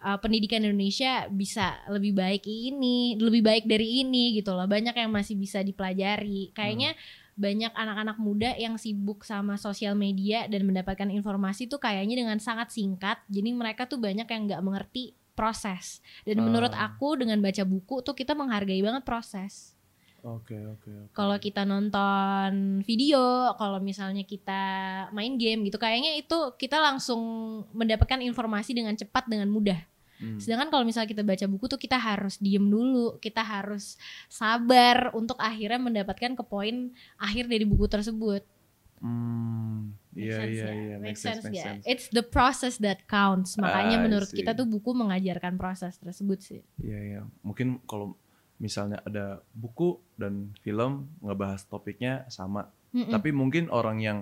uh, 0.00 0.16
pendidikan 0.16 0.64
Indonesia 0.64 1.28
bisa 1.28 1.76
lebih 1.92 2.16
baik 2.16 2.44
ini, 2.48 3.16
lebih 3.20 3.44
baik 3.44 3.64
dari 3.68 4.04
ini 4.04 4.36
gitu 4.36 4.52
loh. 4.52 4.64
Banyak 4.64 4.96
yang 4.96 5.12
masih 5.12 5.36
bisa 5.36 5.60
dipelajari. 5.60 6.52
Kayaknya 6.56 6.96
banyak 7.32 7.72
anak-anak 7.72 8.16
muda 8.20 8.52
yang 8.60 8.76
sibuk 8.76 9.24
sama 9.24 9.56
sosial 9.56 9.96
media 9.96 10.44
dan 10.46 10.68
mendapatkan 10.68 11.08
informasi 11.08 11.64
tuh 11.66 11.80
kayaknya 11.80 12.20
dengan 12.20 12.38
sangat 12.38 12.70
singkat. 12.72 13.20
Jadi 13.32 13.50
mereka 13.56 13.88
tuh 13.88 13.96
banyak 13.96 14.28
yang 14.28 14.42
nggak 14.48 14.62
mengerti 14.62 15.16
proses. 15.32 16.04
Dan 16.28 16.44
menurut 16.44 16.76
Ah. 16.76 16.92
aku 16.92 17.16
dengan 17.16 17.40
baca 17.40 17.64
buku 17.64 18.04
tuh 18.04 18.12
kita 18.12 18.36
menghargai 18.36 18.84
banget 18.84 19.00
proses 19.08 19.72
Oke, 20.22 20.54
oke, 20.54 20.86
oke. 20.86 21.10
kalau 21.10 21.34
kita 21.34 21.66
nonton 21.66 22.78
video, 22.86 23.50
kalau 23.58 23.82
misalnya 23.82 24.22
kita 24.22 24.62
main 25.10 25.34
game 25.34 25.66
gitu, 25.66 25.82
kayaknya 25.82 26.14
itu 26.14 26.54
kita 26.54 26.78
langsung 26.78 27.18
mendapatkan 27.74 28.22
informasi 28.22 28.70
dengan 28.70 28.94
cepat 28.94 29.26
dengan 29.26 29.50
mudah. 29.50 29.82
Hmm. 30.22 30.38
Sedangkan 30.38 30.70
kalau 30.70 30.86
misalnya 30.86 31.10
kita 31.10 31.26
baca 31.26 31.46
buku 31.50 31.66
tuh 31.66 31.80
kita 31.82 31.98
harus 31.98 32.38
diem 32.38 32.62
dulu, 32.62 33.18
kita 33.18 33.42
harus 33.42 33.98
sabar 34.30 35.10
untuk 35.18 35.34
akhirnya 35.42 35.82
mendapatkan 35.82 36.38
ke 36.38 36.44
poin 36.46 36.94
akhir 37.18 37.50
dari 37.50 37.66
buku 37.66 37.90
tersebut. 37.90 38.46
Hmm, 39.02 39.98
iya 40.14 40.46
iya 40.46 40.66
ya? 40.70 40.70
iya, 40.70 40.96
Make 41.02 41.18
sense, 41.18 41.42
make 41.42 41.58
sense. 41.58 41.82
It's 41.82 42.06
the 42.14 42.22
process 42.22 42.78
that 42.78 43.02
counts. 43.10 43.58
Makanya 43.58 43.98
I 43.98 44.02
menurut 44.06 44.30
see. 44.30 44.38
kita 44.38 44.54
tuh 44.54 44.70
buku 44.70 44.94
mengajarkan 44.94 45.58
proses 45.58 45.98
tersebut 45.98 46.38
sih. 46.38 46.62
Iya 46.78 46.98
iya, 47.02 47.20
mungkin 47.42 47.82
kalau 47.90 48.14
misalnya 48.62 49.02
ada 49.02 49.42
buku 49.58 49.98
dan 50.14 50.54
film 50.62 51.10
ngebahas 51.18 51.66
topiknya 51.66 52.30
sama, 52.30 52.70
Mm-mm. 52.94 53.10
tapi 53.10 53.34
mungkin 53.34 53.66
orang 53.74 53.98
yang 53.98 54.18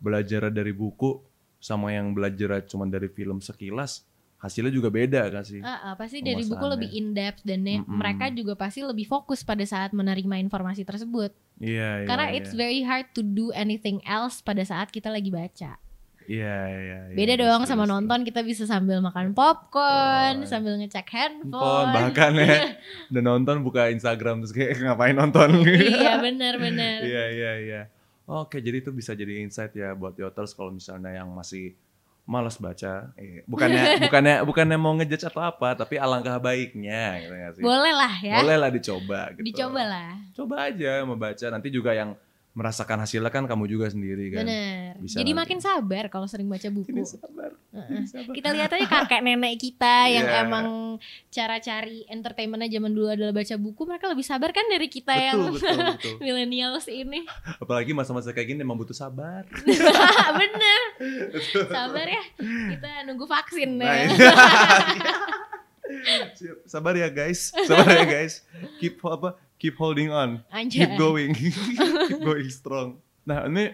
belajar 0.00 0.48
dari 0.48 0.72
buku 0.72 1.20
sama 1.60 1.92
yang 1.92 2.16
belajar 2.16 2.64
cuma 2.64 2.88
dari 2.88 3.12
film 3.12 3.38
sekilas 3.38 4.02
hasilnya 4.42 4.74
juga 4.74 4.90
beda 4.90 5.30
kan 5.30 5.46
sih? 5.46 5.62
Ah, 5.62 5.92
ah, 5.92 5.94
pasti 5.94 6.18
dari 6.18 6.42
buku 6.42 6.66
lebih 6.66 6.90
in 6.90 7.14
depth 7.14 7.46
dan 7.46 7.62
ne- 7.62 7.78
Mm-mm. 7.78 7.94
mereka 7.94 8.26
juga 8.34 8.58
pasti 8.58 8.82
lebih 8.82 9.06
fokus 9.06 9.46
pada 9.46 9.62
saat 9.62 9.94
menerima 9.94 10.42
informasi 10.42 10.82
tersebut. 10.82 11.30
Iya 11.62 12.02
iya. 12.02 12.08
Karena 12.10 12.26
iya. 12.34 12.42
it's 12.42 12.50
very 12.50 12.82
hard 12.82 13.06
to 13.14 13.22
do 13.22 13.54
anything 13.54 14.02
else 14.02 14.42
pada 14.42 14.66
saat 14.66 14.90
kita 14.90 15.14
lagi 15.14 15.30
baca. 15.30 15.78
Iya 16.26 16.58
iya. 16.70 16.98
iya, 17.10 17.14
Beda 17.14 17.34
yes, 17.34 17.42
dong 17.42 17.60
yes, 17.62 17.68
sama 17.70 17.84
yes. 17.86 17.90
nonton 17.94 18.18
kita 18.26 18.40
bisa 18.42 18.62
sambil 18.66 18.98
makan 18.98 19.34
popcorn, 19.34 20.42
Oh, 20.42 20.46
sambil 20.46 20.78
ngecek 20.78 21.06
Handphone, 21.10 21.90
bahkan 21.94 22.34
ya 22.38 22.78
udah 23.14 23.22
nonton 23.22 23.62
buka 23.62 23.90
Instagram 23.90 24.42
terus 24.42 24.54
kayak 24.54 24.78
ngapain 24.82 25.14
nonton 25.14 25.62
iya 25.66 26.18
benar-benar. 26.18 26.98
Iya 27.02 27.24
iya 27.30 27.52
iya. 27.62 27.82
Oke 28.26 28.58
jadi 28.58 28.82
itu 28.82 28.90
bisa 28.94 29.14
jadi 29.14 29.42
insight 29.42 29.74
ya 29.74 29.94
buat 29.98 30.14
yoters 30.14 30.54
kalau 30.54 30.74
misalnya 30.74 31.10
yang 31.14 31.30
masih 31.30 31.74
malas 32.22 32.56
baca. 32.56 33.10
Eh, 33.18 33.42
bukannya 33.44 33.82
bukannya 34.06 34.34
bukannya 34.46 34.76
mau 34.78 34.94
ngejudge 34.98 35.26
atau 35.26 35.42
apa, 35.42 35.74
tapi 35.74 35.98
alangkah 35.98 36.38
baiknya 36.38 37.22
gitu 37.26 37.34
nggak 37.34 37.52
sih. 37.58 37.62
Boleh 37.62 37.92
lah 37.92 38.14
ya. 38.22 38.36
Boleh 38.42 38.56
lah 38.58 38.70
dicoba 38.70 39.20
gitu. 39.34 39.42
Dicoba 39.42 39.82
lah. 39.82 40.10
Coba 40.34 40.54
aja 40.70 41.02
membaca. 41.02 41.46
Nanti 41.50 41.68
juga 41.70 41.92
yang 41.92 42.14
merasakan 42.52 43.00
hasilnya 43.00 43.32
kan 43.32 43.48
kamu 43.48 43.64
juga 43.64 43.88
sendiri 43.88 44.28
kan. 44.28 44.44
Bener. 44.44 45.00
Bisa 45.00 45.18
Jadi 45.20 45.32
nanti. 45.32 45.40
makin 45.40 45.58
sabar 45.64 46.04
kalau 46.12 46.28
sering 46.28 46.46
baca 46.46 46.68
buku. 46.68 46.92
Ini 46.92 47.02
sabar. 47.08 47.50
Kita 48.36 48.52
lihat 48.52 48.68
aja 48.68 48.84
kakek 48.84 49.20
nenek 49.20 49.56
kita 49.56 50.04
yang 50.06 50.24
Iya. 50.24 50.44
emang 50.44 50.66
cara 51.28 51.56
cari 51.56 52.04
entertainmentnya 52.04 52.68
zaman 52.70 52.92
dulu 52.92 53.08
adalah 53.08 53.32
baca 53.32 53.56
buku, 53.56 53.82
mereka 53.82 54.06
lebih 54.06 54.22
sabar 54.22 54.50
kan 54.50 54.68
dari 54.68 54.86
kita 54.86 55.08
Betul 55.08 55.24
yang 55.24 55.38
betul 55.50 55.76
betul. 55.88 56.14
millennials 56.24 56.86
ini. 56.86 57.24
Apalagi 57.56 57.90
masa-masa 57.90 58.28
kayak 58.30 58.48
gini 58.48 58.60
emang 58.60 58.76
butuh 58.76 58.92
sabar. 58.92 59.48
Bener. 60.40 60.80
Sabar 61.64 62.04
ya. 62.04 62.22
Kita 62.76 62.88
nunggu 63.04 63.24
vaksin 63.24 63.80
Nah, 63.80 63.88
ya. 63.96 64.08
Siap. 66.34 66.56
Sabar 66.64 66.94
ya 66.94 67.08
guys, 67.08 67.52
sabar 67.64 67.88
ya 67.90 68.06
guys. 68.06 68.44
Keep 68.78 69.00
apa? 69.02 69.36
Keep 69.56 69.76
holding 69.76 70.08
on. 70.08 70.40
Anjay. 70.48 70.84
Keep 70.84 70.92
going, 70.96 71.30
keep 71.32 71.54
going 72.18 72.48
strong. 72.48 72.96
Nah 73.22 73.46
ini 73.46 73.70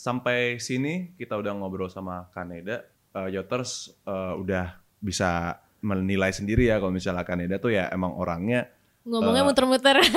sampai 0.00 0.56
sini 0.56 1.12
kita 1.14 1.36
udah 1.36 1.52
ngobrol 1.52 1.92
sama 1.92 2.32
Kaneda. 2.32 2.88
Uh, 3.10 3.28
Yoters 3.28 3.92
uh, 4.04 4.32
udah 4.34 4.80
bisa 4.96 5.60
menilai 5.80 6.30
sendiri 6.30 6.68
ya 6.68 6.78
kalau 6.78 6.88
misalnya 6.90 7.20
Kaneda 7.20 7.58
tuh 7.58 7.70
ya 7.70 7.90
emang 7.90 8.14
orangnya. 8.14 8.72
Ngomongnya 9.02 9.42
Eh, 9.42 9.46
muter-muter. 9.46 9.96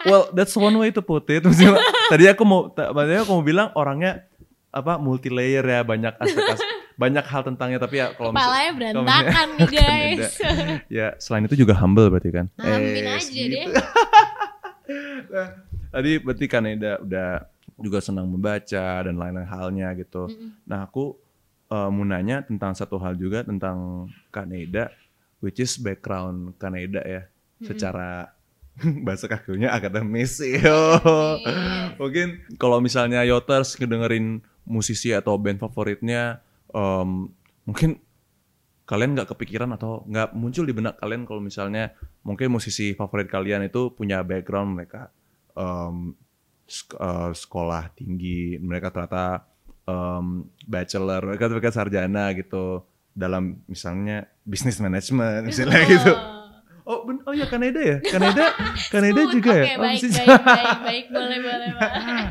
Well, 0.00 0.32
that's 0.32 0.56
one 0.56 0.72
way 0.74 0.88
to 0.90 1.04
put 1.04 1.28
it. 1.28 1.44
Maksudnya, 1.44 1.76
tadi 2.08 2.24
aku 2.24 2.40
mau, 2.40 2.72
ta- 2.72 2.88
tadi 2.88 3.12
aku 3.14 3.36
mau 3.36 3.44
bilang 3.44 3.68
orangnya 3.76 4.24
apa 4.72 4.96
multi 4.96 5.28
layer 5.28 5.60
ya 5.60 5.84
banyak 5.84 6.16
aspek 6.16 6.56
banyak 6.96 7.20
hal 7.20 7.42
tentangnya 7.42 7.76
tapi 7.76 7.98
ya 7.98 8.16
kalau 8.16 8.32
Kepalanya 8.32 8.70
misal- 8.70 8.78
berantakan 9.04 9.48
nih 9.52 9.68
guys. 9.76 10.24
ya 11.02 11.06
selain 11.18 11.44
itu 11.44 11.56
juga 11.58 11.76
humble 11.76 12.08
berarti 12.08 12.30
kan 12.30 12.46
Amin 12.56 13.04
Eh, 13.04 13.12
aja 13.12 13.28
gitu. 13.28 13.52
deh. 13.52 13.64
Nah, 15.28 15.48
tadi 15.90 16.10
berarti 16.18 16.46
Kaneda 16.46 16.92
udah 16.98 17.28
juga 17.80 17.98
senang 18.04 18.28
membaca 18.28 19.02
dan 19.02 19.16
lain-lain 19.16 19.48
halnya 19.48 19.88
gitu. 19.96 20.28
Mm-mm. 20.28 20.64
Nah 20.68 20.86
aku 20.86 21.16
eh, 21.72 21.88
mau 21.90 22.04
nanya 22.04 22.44
tentang 22.44 22.76
satu 22.76 23.00
hal 23.00 23.16
juga 23.16 23.42
tentang 23.42 24.08
Kaneda, 24.28 24.92
which 25.40 25.58
is 25.58 25.80
background 25.80 26.54
Kaneda 26.60 27.00
ya, 27.02 27.22
secara 27.64 28.36
bahasa 29.06 29.26
kakunya 29.26 29.72
akademis. 29.72 30.40
Yo. 30.40 31.00
Mungkin 32.00 32.56
kalau 32.56 32.80
misalnya 32.80 33.24
Yoters 33.24 33.76
ngedengerin 33.76 34.44
musisi 34.68 35.10
atau 35.10 35.36
band 35.40 35.58
favoritnya, 35.58 36.44
em, 36.70 37.28
mungkin 37.66 37.98
kalian 38.86 39.14
nggak 39.14 39.30
kepikiran 39.34 39.70
atau 39.74 40.02
nggak 40.06 40.34
muncul 40.34 40.66
di 40.66 40.74
benak 40.74 40.98
kalian 40.98 41.22
kalau 41.22 41.38
misalnya 41.38 41.94
mungkin 42.26 42.50
musisi 42.50 42.98
favorit 42.98 43.30
kalian 43.30 43.62
itu 43.62 43.94
punya 43.94 44.26
background 44.26 44.74
mereka 44.74 45.14
em, 45.54 46.14
eh, 46.92 47.30
sekolah 47.32 47.90
tinggi, 47.92 48.56
mereka 48.56 48.88
ternyata 48.88 49.44
em, 49.82 50.26
bachelor, 50.64 51.20
mereka 51.26 51.44
mereka 51.46 51.70
sarjana 51.70 52.30
gitu 52.32 52.82
dalam 53.10 53.58
misalnya 53.66 54.24
bisnis 54.40 54.78
manajemen 54.78 55.42
misalnya 55.44 55.82
gitu. 55.84 56.12
Oh, 56.82 57.04
ben- 57.04 57.22
oh 57.22 57.30
ya 57.30 57.46
Kanada 57.46 57.78
ya, 57.90 57.98
Kanada, 58.00 58.50
Kanada 58.88 59.20
juga 59.28 59.50
Oke, 59.52 59.60
ya. 59.60 59.74
Oh, 59.74 59.82
baik, 59.84 60.02
baik, 60.02 60.26
baik, 60.26 60.78
baik, 60.80 61.04
boleh, 61.14 61.38
boleh. 61.38 61.68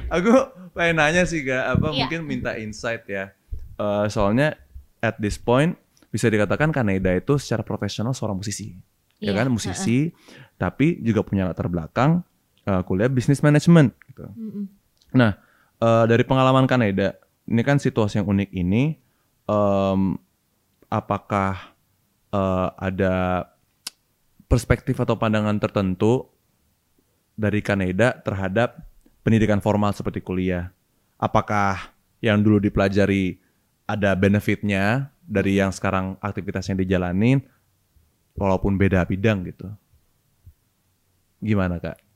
Aku 0.09 0.31
pengen 0.71 0.95
nanya 0.97 1.23
sih 1.23 1.43
gak 1.43 1.77
apa 1.77 1.87
Iya. 1.89 1.97
mungkin 2.03 2.19
minta 2.25 2.51
insight 2.55 3.03
ya. 3.05 3.31
Eh, 3.75 4.05
soalnya 4.07 4.59
at 4.99 5.15
this 5.15 5.35
point 5.35 5.79
bisa 6.09 6.27
dikatakan 6.27 6.73
Kaneda 6.73 7.13
itu 7.13 7.37
secara 7.37 7.61
profesional 7.61 8.11
seorang 8.11 8.35
musisi. 8.35 8.75
Ya 9.19 9.31
Iya, 9.31 9.43
kan 9.43 9.47
musisi 9.47 10.11
tapi 10.55 10.99
juga 10.99 11.23
punya 11.23 11.43
latar 11.45 11.67
belakang 11.67 12.23
eh, 12.65 12.81
kuliah 12.83 13.11
bisnis 13.11 13.43
manajemen 13.43 13.93
gitu. 14.09 14.25
Mm-mm. 14.27 14.65
Nah, 15.15 15.37
eh, 15.79 16.05
dari 16.09 16.23
pengalaman 16.25 16.65
Kaneda, 16.67 17.15
ini 17.49 17.61
kan 17.63 17.77
situasi 17.77 18.21
yang 18.21 18.27
unik 18.27 18.49
ini 18.53 18.97
em, 19.49 20.01
apakah 20.89 21.73
eh, 22.33 22.69
ada 22.77 23.45
perspektif 24.49 24.97
atau 24.97 25.13
pandangan 25.13 25.57
tertentu 25.61 26.25
dari 27.37 27.61
Kaneda 27.61 28.17
terhadap 28.19 28.81
pendidikan 29.21 29.61
formal 29.61 29.93
seperti 29.93 30.19
kuliah? 30.19 30.73
Apakah 31.21 31.93
yang 32.19 32.41
dulu 32.41 32.59
dipelajari 32.59 33.39
ada 33.87 34.11
benefitnya 34.17 35.13
dari 35.23 35.61
yang 35.61 35.71
sekarang 35.71 36.17
aktivitasnya 36.19 36.79
dijalanin 36.81 37.45
walaupun 38.35 38.75
beda 38.75 39.05
bidang 39.05 39.45
gitu? 39.47 39.69
Gimana 41.39 41.79
kak? 41.79 42.08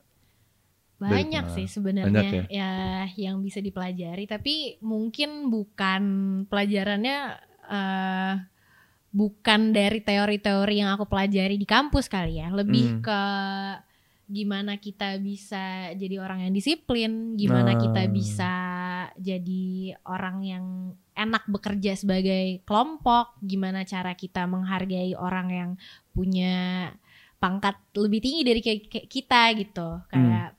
Banyak 0.98 1.46
sih 1.52 1.66
Banyak 1.66 1.74
sebenarnya 1.74 2.30
ya? 2.32 2.44
ya 2.48 2.72
yang 3.18 3.40
bisa 3.40 3.60
dipelajari 3.60 4.24
tapi 4.24 4.78
mungkin 4.80 5.50
bukan 5.50 6.04
pelajarannya 6.48 7.18
eh, 7.66 8.34
bukan 9.10 9.62
dari 9.72 10.02
teori-teori 10.02 10.76
yang 10.80 10.96
aku 10.96 11.06
pelajari 11.06 11.56
di 11.56 11.68
kampus 11.68 12.10
kali 12.10 12.42
ya 12.42 12.50
lebih 12.50 12.98
Hmm. 12.98 13.02
ke 13.02 13.22
gimana 14.26 14.80
kita 14.80 15.20
bisa 15.20 15.94
jadi 15.94 16.18
orang 16.18 16.48
yang 16.48 16.54
disiplin 16.56 17.36
gimana 17.36 17.76
kita 17.76 18.08
Ah. 18.08 18.10
bisa 18.10 18.54
jadi 19.20 19.94
orang 20.08 20.38
yang 20.42 20.66
enak 21.14 21.46
bekerja 21.46 21.94
sebagai 21.94 22.64
kelompok 22.66 23.38
gimana 23.44 23.86
cara 23.86 24.16
kita 24.16 24.48
menghargai 24.48 25.14
orang 25.14 25.48
yang 25.52 25.72
punya 26.10 26.90
pangkat 27.38 27.76
lebih 27.94 28.24
tinggi 28.24 28.42
dari 28.42 28.62
kayak 28.64 28.82
kayak 28.90 29.08
kita 29.12 29.42
gitu 29.60 29.90
kayak 30.10 30.56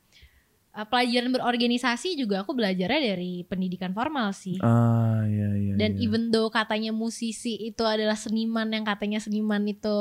uh, 0.74 0.86
pelajaran 0.86 1.30
berorganisasi 1.30 2.18
juga 2.18 2.42
aku 2.42 2.52
belajarnya 2.52 3.14
dari 3.14 3.46
pendidikan 3.46 3.94
formal 3.94 4.34
sih 4.34 4.58
Ah 4.60 5.22
iya 5.24 5.48
iya. 5.54 5.74
dan 5.78 5.94
iya. 5.96 6.02
even 6.02 6.28
though 6.34 6.50
katanya 6.50 6.90
musisi 6.90 7.54
itu 7.62 7.86
adalah 7.86 8.18
seniman 8.18 8.68
yang 8.74 8.82
katanya 8.84 9.22
seniman 9.22 9.62
itu 9.64 9.98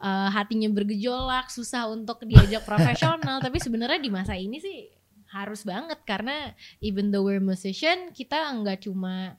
uh, 0.00 0.28
hatinya 0.30 0.70
bergejolak 0.70 1.50
susah 1.50 1.90
untuk 1.90 2.22
diajak 2.24 2.62
profesional 2.62 3.38
tapi 3.44 3.58
sebenarnya 3.58 4.00
di 4.00 4.10
masa 4.10 4.38
ini 4.38 4.62
sih 4.62 4.88
harus 5.30 5.62
banget 5.62 6.02
karena 6.02 6.54
even 6.82 7.14
though 7.14 7.22
we're 7.22 7.42
musician 7.42 8.10
kita 8.10 8.50
nggak 8.50 8.82
cuma 8.82 9.38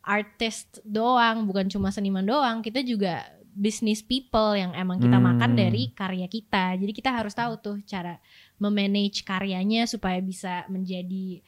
artist 0.00 0.80
doang 0.88 1.44
bukan 1.44 1.68
cuma 1.68 1.92
seniman 1.92 2.24
doang 2.24 2.64
kita 2.64 2.80
juga 2.80 3.28
business 3.52 4.00
people 4.00 4.56
yang 4.56 4.72
emang 4.72 4.96
kita 4.96 5.18
Hmm. 5.20 5.34
makan 5.34 5.52
dari 5.52 5.92
karya 5.92 6.30
kita 6.30 6.78
jadi 6.80 6.92
kita 6.94 7.10
harus 7.12 7.36
tahu 7.36 7.60
tuh 7.60 7.76
cara 7.84 8.16
memanage 8.58 9.22
karyanya 9.22 9.86
supaya 9.86 10.18
bisa 10.18 10.66
menjadi 10.66 11.42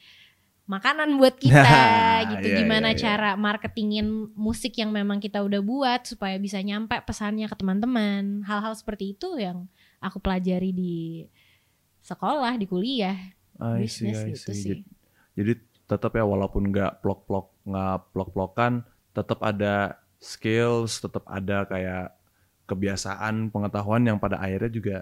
makanan 0.71 1.19
buat 1.19 1.35
kita 1.35 1.79
gitu. 2.31 2.47
Iya, 2.47 2.57
gimana 2.63 2.89
iya, 2.91 2.95
iya. 2.95 3.03
cara 3.03 3.31
marketingin 3.35 4.31
musik 4.35 4.79
yang 4.79 4.95
memang 4.95 5.19
kita 5.19 5.43
udah 5.43 5.59
buat 5.59 6.07
supaya 6.07 6.39
bisa 6.39 6.63
nyampe 6.63 6.95
pesannya 7.03 7.51
ke 7.51 7.55
teman-teman. 7.59 8.47
Hal-hal 8.47 8.71
seperti 8.79 9.11
itu 9.19 9.35
yang 9.35 9.67
aku 9.99 10.23
pelajari 10.23 10.71
di 10.71 11.27
sekolah 11.99 12.55
di 12.55 12.65
kuliah. 12.65 13.19
I 13.61 13.85
see, 13.85 14.09
bisnis 14.09 14.17
I 14.23 14.27
gitu 14.33 14.51
sih. 14.55 14.69
Jadi, 14.71 14.83
jadi 15.35 15.53
tetap 15.91 16.15
ya 16.15 16.23
walaupun 16.23 16.71
nggak 16.71 17.03
plok-plok 17.03 17.51
nggak 17.67 17.97
plok-plokan, 18.15 18.87
tetap 19.11 19.43
ada 19.43 19.99
skills, 20.23 21.03
tetap 21.03 21.27
ada 21.27 21.67
kayak 21.67 22.15
kebiasaan, 22.65 23.51
pengetahuan 23.51 24.07
yang 24.07 24.17
pada 24.17 24.39
akhirnya 24.39 24.71
juga 24.71 24.97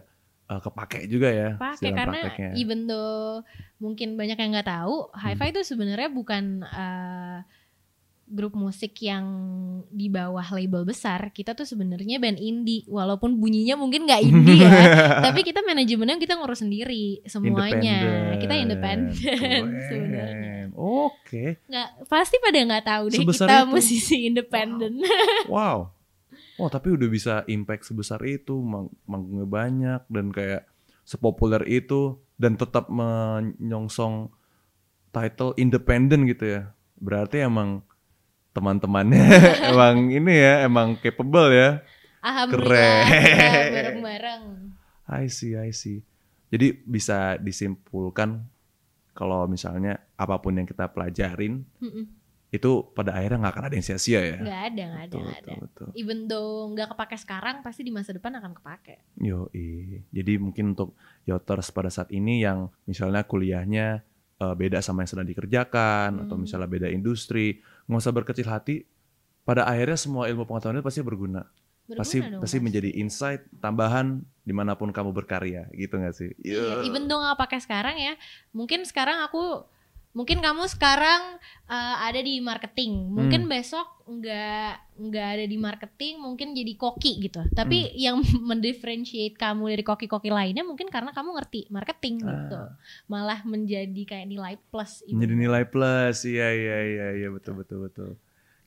eh, 0.50 0.60
kepake 0.60 1.00
juga 1.06 1.30
ya 1.30 1.50
pakai 1.56 1.92
karena 1.92 2.20
prakteknya. 2.26 2.50
even 2.56 2.84
though 2.84 3.46
mungkin 3.78 4.14
banyak 4.14 4.36
yang 4.36 4.52
nggak 4.52 4.66
tahu 4.68 5.08
hi-fi 5.14 5.46
Hmm. 5.46 5.54
itu 5.54 5.62
sebenarnya 5.64 6.10
bukan 6.10 6.44
eh, 6.64 7.40
grup 8.28 8.54
musik 8.54 8.94
yang 9.00 9.26
di 9.88 10.06
bawah 10.08 10.46
label 10.52 10.84
besar 10.84 11.30
kita 11.30 11.54
tuh 11.54 11.66
sebenarnya 11.66 12.18
band 12.18 12.38
indie 12.38 12.86
walaupun 12.86 13.34
bunyinya 13.36 13.74
mungkin 13.74 14.06
nggak 14.06 14.22
indie 14.22 14.62
ya 14.62 14.70
tapi 15.26 15.42
kita 15.42 15.62
manajemennya 15.62 16.18
kita 16.18 16.34
ngurus 16.36 16.62
sendiri 16.62 17.26
semuanya 17.26 17.98
kita 18.38 18.54
independen 18.54 19.18
sebenarnya. 19.82 20.70
Oke. 20.72 21.58
nggak 21.66 22.06
pasti 22.06 22.38
pada 22.38 22.58
nggak 22.60 22.86
tahu 22.86 23.04
deh 23.08 23.18
Sebesar 23.20 23.46
kita 23.46 23.58
itu? 23.60 23.68
musisi 23.68 24.18
independen 24.24 24.94
Wow. 25.48 25.90
Wah, 26.60 26.68
tapi 26.68 26.92
udah 26.92 27.08
bisa 27.08 27.48
impact 27.48 27.88
sebesar 27.88 28.20
itu, 28.28 28.60
mang- 28.60 28.92
manggungnya 29.08 29.48
banyak 29.48 30.02
dan 30.12 30.28
kayak 30.36 30.68
sepopuler 31.08 31.64
itu 31.66 32.20
dan 32.36 32.60
tetap 32.60 32.92
menyongsong 32.92 34.28
title 35.10 35.56
independent 35.56 36.28
gitu 36.28 36.60
ya. 36.60 36.62
Berarti 37.00 37.48
emang 37.48 37.82
teman-temannya 38.52 39.24
emang 39.72 40.12
ini 40.12 40.34
ya, 40.36 40.68
emang 40.68 41.00
capable 41.00 41.50
ya. 41.56 41.80
alhamdulillah 42.20 43.08
Keren. 43.08 43.72
bareng-bareng 43.72 44.44
I 45.10 45.26
see, 45.32 45.56
I 45.56 45.72
see. 45.72 46.04
Jadi 46.52 46.84
bisa 46.84 47.40
disimpulkan 47.40 48.44
kalau 49.16 49.48
misalnya 49.48 49.98
apa 50.20 50.38
pun 50.44 50.60
yang 50.60 50.68
kita 50.68 50.92
pelajarin 50.92 51.64
Mm-mm. 51.80 52.19
Itu 52.50 52.82
pada 52.98 53.14
akhirnya 53.14 53.46
nggak 53.46 53.54
akan 53.54 53.66
ada 53.70 53.76
yang 53.78 53.86
sia-sia 53.86 54.22
ya. 54.26 54.38
nggak 54.42 54.62
ada 54.74 54.84
nggak 54.90 55.06
ada 55.06 55.16
nggak 55.16 55.38
ada 55.38 55.54
betul, 55.54 55.58
betul. 55.62 55.88
even 55.94 56.26
though 56.26 56.66
nggak 56.74 56.88
kepake 56.94 57.18
sekarang 57.22 57.62
pasti 57.62 57.86
di 57.86 57.94
masa 57.94 58.10
depan 58.10 58.34
akan 58.42 58.58
kepake 58.58 59.06
Yo, 59.22 59.54
jadi 60.10 60.34
mungkin 60.42 60.74
untuk 60.74 60.98
yoters 61.24 61.70
pada 61.70 61.94
saat 61.94 62.10
ini 62.10 62.42
yang 62.42 62.74
misalnya 62.90 63.22
kuliahnya 63.22 64.02
eh, 64.40 64.56
beda 64.56 64.80
sama 64.80 65.04
yang 65.04 65.12
sedang 65.12 65.28
dikerjakan 65.28 66.26
atau 66.26 66.40
Hmm. 66.40 66.48
misalnya 66.48 66.66
beda 66.66 66.88
industri, 66.88 67.60
nggak 67.86 68.00
usah 68.00 68.16
berkecil 68.16 68.48
hati. 68.48 68.88
Pada 69.44 69.68
akhirnya 69.68 70.00
semua 70.00 70.32
ilmu 70.32 70.48
pengetahuan 70.48 70.80
itu 70.80 70.86
pasti 70.88 71.02
berguna, 71.04 71.42
Berguna 71.84 72.00
pasti 72.00 72.18
dong, 72.24 72.40
pasti 72.40 72.58
menjadi 72.64 72.90
insight 72.96 73.44
tambahan 73.60 74.24
di 74.46 74.54
mana 74.56 74.80
pun 74.80 74.96
kamu 74.96 75.12
berkarya, 75.12 75.68
gitu 75.76 76.00
nggak 76.00 76.16
sih? 76.16 76.32
Iya, 76.40 76.80
Yo. 76.80 76.88
even 76.88 77.12
though 77.12 77.20
nggak 77.20 77.36
pakai 77.36 77.60
sekarang 77.60 78.00
ya, 78.00 78.14
mungkin 78.56 78.88
sekarang 78.88 79.20
aku, 79.28 79.68
mungkin 80.10 80.42
kamu 80.42 80.66
sekarang 80.68 81.38
uh, 81.66 81.96
ada 82.02 82.18
di 82.20 82.42
marketing, 82.42 83.14
mungkin 83.14 83.46
Hmm. 83.46 83.52
besok 83.52 83.88
nggak 84.10 84.74
nggak 85.00 85.28
ada 85.38 85.46
di 85.46 85.58
marketing, 85.58 86.18
mungkin 86.18 86.52
jadi 86.52 86.74
koki 86.76 87.22
gitu. 87.22 87.46
Tapi 87.54 87.78
Hmm. 87.88 87.96
yang 87.96 88.16
mendifferentiate 88.50 89.38
kamu 89.38 89.78
dari 89.78 89.84
koki-koki 89.86 90.28
lainnya 90.28 90.66
mungkin 90.66 90.90
karena 90.90 91.14
kamu 91.14 91.38
ngerti 91.38 91.70
marketing 91.70 92.26
gitu, 92.26 92.58
Ah. 92.58 92.74
malah 93.06 93.46
menjadi 93.46 94.02
kayak 94.04 94.28
nilai 94.28 94.58
plus. 94.70 95.06
even 95.06 95.22
Menjadi 95.22 95.36
nilai 95.38 95.64
plus, 95.66 96.18
iya 96.26 96.50
iya 96.52 96.78
iya 96.84 97.08
iya 97.16 97.30
betul 97.30 97.62
betul 97.62 97.86
betul. 97.86 98.10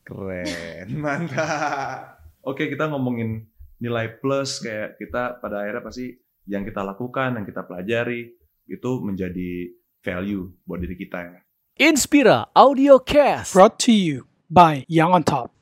Keren, 0.02 0.86
mantap. 1.04 2.22
Oke 2.42 2.66
kita 2.66 2.86
ngomongin 2.86 3.46
nilai 3.78 4.14
plus 4.18 4.58
kayak 4.58 4.94
kita 4.96 5.38
pada 5.38 5.62
akhirnya 5.62 5.82
pasti 5.82 6.06
yang 6.46 6.62
kita 6.62 6.82
lakukan, 6.82 7.34
yang 7.34 7.46
kita 7.46 7.62
pelajari 7.62 8.30
itu 8.66 8.90
menjadi 8.98 9.70
value 10.02 10.50
buat 10.66 10.82
diri 10.82 10.98
kita 10.98 11.18
ya. 11.22 11.38
Inspira 11.78 12.50
Audio 12.52 13.00
Cast. 13.00 13.54
Brought 13.56 13.80
to 13.80 13.94
you 13.94 14.28
by 14.50 14.84
Young 14.90 15.14
on 15.16 15.24
Top. 15.24 15.54